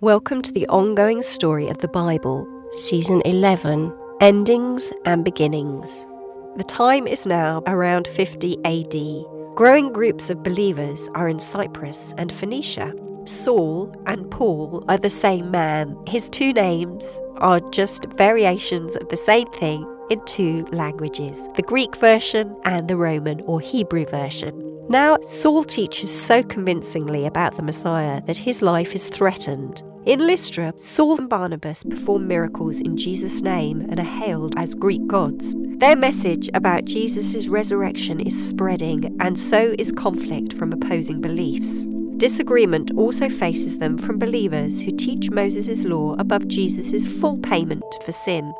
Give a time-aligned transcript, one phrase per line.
[0.00, 6.06] Welcome to the ongoing story of the Bible, Season 11 Endings and Beginnings.
[6.54, 9.56] The time is now around 50 AD.
[9.56, 12.94] Growing groups of believers are in Cyprus and Phoenicia.
[13.24, 15.98] Saul and Paul are the same man.
[16.06, 21.96] His two names are just variations of the same thing in two languages the Greek
[21.96, 24.67] version and the Roman or Hebrew version.
[24.90, 29.82] Now, Saul teaches so convincingly about the Messiah that his life is threatened.
[30.06, 35.06] In Lystra, Saul and Barnabas perform miracles in Jesus' name and are hailed as Greek
[35.06, 35.54] gods.
[35.76, 41.86] Their message about Jesus' resurrection is spreading, and so is conflict from opposing beliefs.
[42.16, 48.12] Disagreement also faces them from believers who teach Moses' law above Jesus' full payment for
[48.12, 48.54] sin.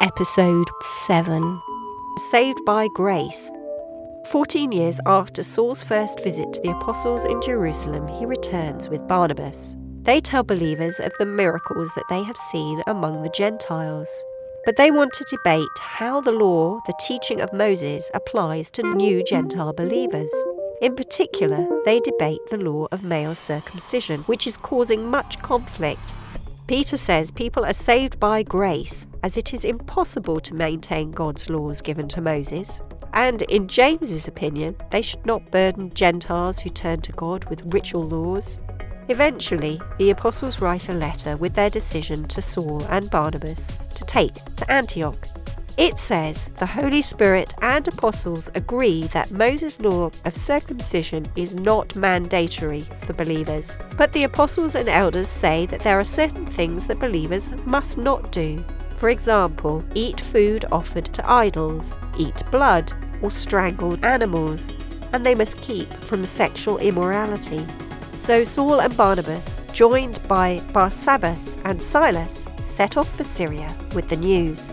[0.00, 0.68] Episode
[1.06, 1.60] 7
[2.30, 3.50] Saved by Grace.
[4.26, 9.76] Fourteen years after Saul's first visit to the apostles in Jerusalem, he returns with Barnabas.
[10.02, 14.08] They tell believers of the miracles that they have seen among the Gentiles.
[14.64, 19.22] But they want to debate how the law, the teaching of Moses, applies to new
[19.24, 20.32] Gentile believers.
[20.80, 26.16] In particular, they debate the law of male circumcision, which is causing much conflict.
[26.66, 31.82] Peter says people are saved by grace, as it is impossible to maintain God's laws
[31.82, 32.80] given to Moses.
[33.14, 38.06] And in James's opinion, they should not burden Gentiles who turn to God with ritual
[38.06, 38.60] laws.
[39.08, 44.34] Eventually, the apostles write a letter with their decision to Saul and Barnabas to take
[44.56, 45.28] to Antioch.
[45.76, 51.96] It says the Holy Spirit and apostles agree that Moses' law of circumcision is not
[51.96, 57.00] mandatory for believers, but the apostles and elders say that there are certain things that
[57.00, 58.64] believers must not do.
[59.04, 64.72] For example, eat food offered to idols, eat blood, or strangled animals,
[65.12, 67.66] and they must keep from sexual immorality.
[68.16, 74.16] So Saul and Barnabas, joined by Barsabbas and Silas, set off for Syria with the
[74.16, 74.72] news.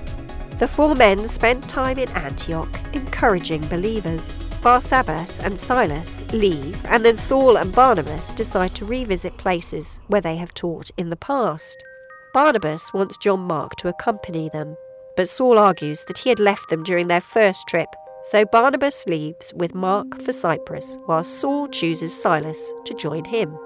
[0.60, 4.40] The four men spent time in Antioch encouraging believers.
[4.62, 10.38] Barsabbas and Silas leave, and then Saul and Barnabas decide to revisit places where they
[10.38, 11.84] have taught in the past.
[12.34, 14.78] Barnabas wants John Mark to accompany them,
[15.16, 17.90] but Saul argues that he had left them during their first trip
[18.24, 23.58] so Barnabas leaves with Mark for Cyprus, while Saul chooses Silas to join him.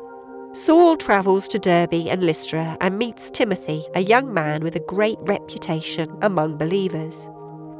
[0.53, 5.17] Saul travels to Derbe and Lystra and meets Timothy, a young man with a great
[5.21, 7.29] reputation among believers.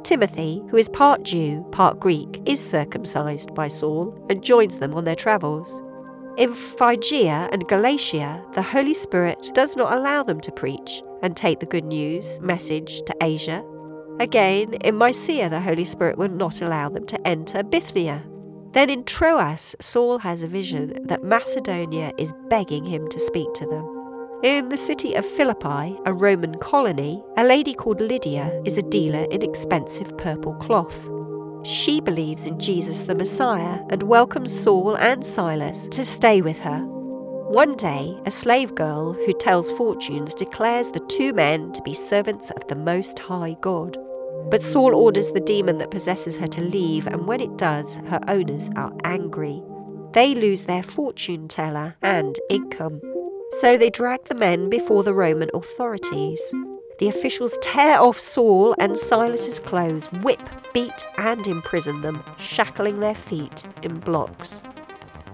[0.02, 5.04] Timothy, who is part Jew, part Greek, is circumcised by Saul and joins them on
[5.04, 5.82] their travels.
[6.36, 11.60] In Phrygia and Galatia, the Holy Spirit does not allow them to preach and take
[11.60, 13.64] the good news message to Asia
[14.18, 18.24] Again, in Mysia, the Holy Spirit will not allow them to enter Bithynia.
[18.72, 23.66] Then in Troas, Saul has a vision that Macedonia is begging him to speak to
[23.66, 24.40] them.
[24.42, 29.26] In the city of Philippi, a Roman colony, a lady called Lydia is a dealer
[29.30, 31.08] in expensive purple cloth.
[31.64, 36.80] She believes in Jesus the Messiah and welcomes Saul and Silas to stay with her.
[37.48, 42.50] One day, a slave girl who tells fortunes declares the two men to be servants
[42.50, 43.96] of the Most High God.
[44.50, 48.20] But Saul orders the demon that possesses her to leave, and when it does, her
[48.28, 49.62] owners are angry.
[50.12, 53.00] They lose their fortune teller and income.
[53.60, 56.40] So they drag the men before the Roman authorities.
[56.98, 60.40] The officials tear off Saul and Silas's clothes, whip,
[60.72, 64.62] beat, and imprison them, shackling their feet in blocks.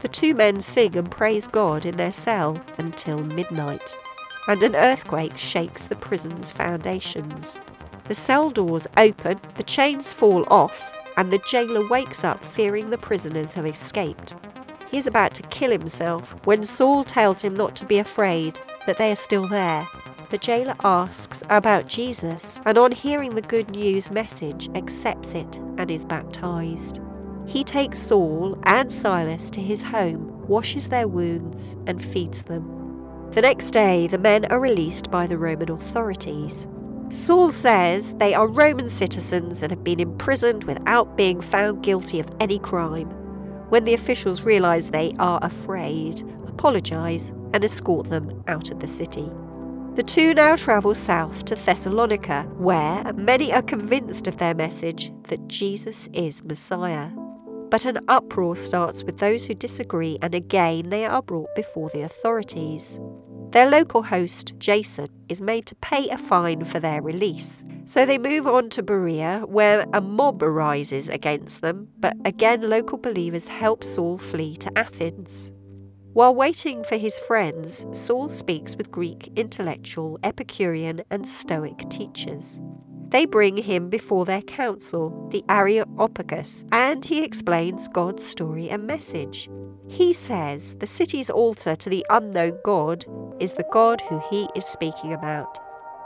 [0.00, 3.97] The two men sing and praise God in their cell until midnight,
[4.49, 7.61] and an earthquake shakes the prison's foundations.
[8.06, 12.99] The cell doors open, the chains fall off, and the jailer wakes up fearing the
[12.99, 14.34] prisoners have escaped.
[14.91, 18.99] He is about to kill himself when Saul tells him not to be afraid, that
[18.99, 19.87] they are still there.
[20.32, 25.91] The jailer asks about Jesus, and on hearing the good news message, accepts it and
[25.91, 27.00] is baptized.
[27.44, 32.65] He takes Saul and Silas to his home, washes their wounds, and feeds them.
[33.32, 36.67] The next day, the men are released by the Roman authorities.
[37.11, 42.31] Saul says they are Roman citizens and have been imprisoned without being found guilty of
[42.40, 43.11] any crime.
[43.69, 49.31] When the officials realise they are afraid, apologise and escort them out of the city.
[49.94, 55.49] The two now travel south to Thessalonica, where many are convinced of their message that
[55.49, 57.11] Jesus is Messiah.
[57.69, 62.00] But an uproar starts with those who disagree, and again they are brought before the
[62.00, 63.00] authorities.
[63.50, 67.62] Their local host, Jason, is made to pay a fine for their release.
[67.85, 72.97] So they move on to Berea, where a mob arises against them, but again local
[72.97, 75.53] believers help Saul flee to Athens.
[76.14, 82.61] While waiting for his friends, Saul speaks with Greek intellectual, Epicurean, and Stoic teachers.
[83.09, 89.49] They bring him before their council, the Areopagus, and he explains God's story and message.
[89.88, 93.06] He says the city's altar to the unknown God
[93.41, 95.58] is the God who he is speaking about.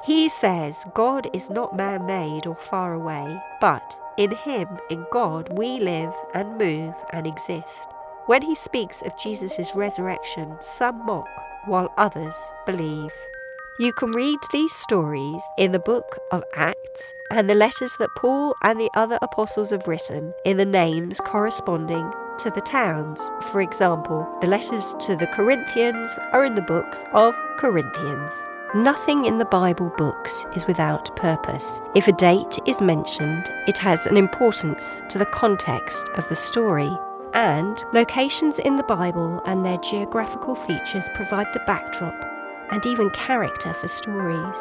[0.05, 5.49] He says God is not man made or far away, but in him, in God,
[5.59, 7.88] we live and move and exist.
[8.26, 11.28] When he speaks of Jesus' resurrection, some mock,
[11.67, 12.34] while others
[12.67, 13.12] believe.
[13.78, 18.56] You can read these stories in the book of Acts and the letters that Paul
[18.64, 23.20] and the other apostles have written in the names corresponding to the towns.
[23.43, 28.32] For example, the letters to the Corinthians are in the books of Corinthians.
[28.75, 31.81] Nothing in the Bible books is without purpose.
[31.94, 36.90] If a date is mentioned, it has an importance to the context of the story
[37.37, 42.15] and locations in the Bible and their geographical features provide the backdrop
[42.71, 44.56] and even character for stories.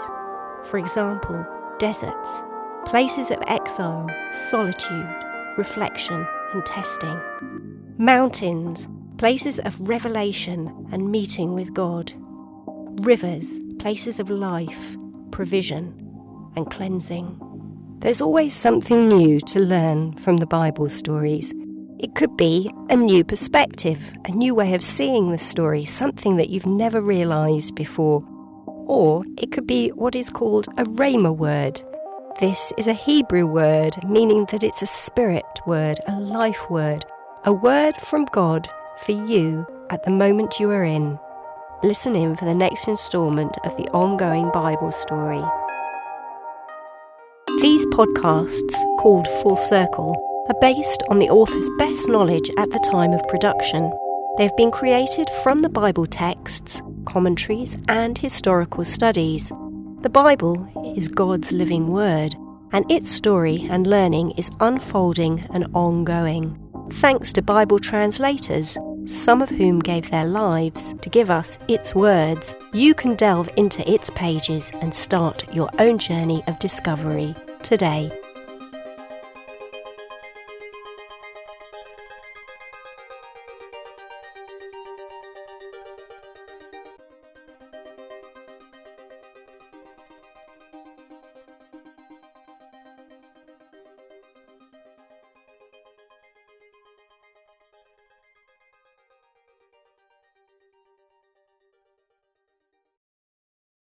[0.66, 1.48] For example,
[1.80, 2.44] deserts,
[2.86, 5.08] places of exile, solitude,
[5.58, 7.18] reflection, and testing.
[7.98, 12.12] Mountains, places of revelation and meeting with God.
[13.06, 14.98] Rivers, places of life,
[15.32, 15.96] provision,
[16.58, 17.40] and cleansing.
[18.00, 21.54] There's always something new to learn from the Bible stories
[22.00, 26.50] it could be a new perspective, a new way of seeing the story, something that
[26.50, 28.24] you've never realised before.
[28.66, 31.82] Or it could be what is called a Rhema word.
[32.40, 37.06] This is a Hebrew word meaning that it's a spirit word, a life word,
[37.46, 38.68] a word from God
[39.06, 41.18] for you at the moment you are in.
[41.82, 45.44] Listen in for the next instalment of the ongoing Bible story.
[47.62, 53.14] These podcasts, called Full Circle, are based on the author's best knowledge at the time
[53.14, 53.92] of production.
[54.38, 59.52] They've been created from the Bible texts, commentaries, and historical studies.
[60.02, 62.36] The Bible is God's living word,
[62.72, 66.60] and its story and learning is unfolding and ongoing.
[66.94, 72.56] Thanks to Bible translators, some of whom gave their lives to give us its words,
[72.74, 77.34] you can delve into its pages and start your own journey of discovery
[77.64, 78.12] today.